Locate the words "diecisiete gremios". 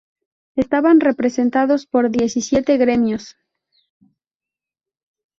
2.09-3.37